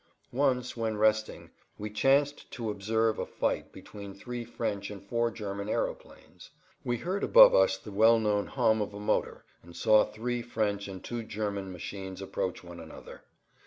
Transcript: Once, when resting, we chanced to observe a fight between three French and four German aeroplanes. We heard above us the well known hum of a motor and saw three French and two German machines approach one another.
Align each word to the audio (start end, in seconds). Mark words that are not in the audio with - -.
Once, 0.33 0.75
when 0.75 0.97
resting, 0.97 1.51
we 1.77 1.87
chanced 1.87 2.49
to 2.49 2.71
observe 2.71 3.19
a 3.19 3.25
fight 3.27 3.71
between 3.71 4.15
three 4.15 4.43
French 4.43 4.89
and 4.89 5.03
four 5.05 5.29
German 5.29 5.69
aeroplanes. 5.69 6.49
We 6.83 6.97
heard 6.97 7.23
above 7.23 7.53
us 7.53 7.77
the 7.77 7.91
well 7.91 8.17
known 8.17 8.47
hum 8.47 8.81
of 8.81 8.95
a 8.95 8.99
motor 8.99 9.45
and 9.61 9.75
saw 9.75 10.03
three 10.05 10.41
French 10.41 10.87
and 10.87 11.03
two 11.03 11.21
German 11.21 11.71
machines 11.71 12.19
approach 12.19 12.63
one 12.63 12.79
another. 12.79 13.21